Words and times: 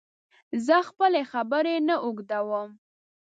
زه 0.65 0.75
خپلي 0.89 1.21
خبري 1.31 1.75
نه 1.87 1.95
اوږدوم 2.05 2.69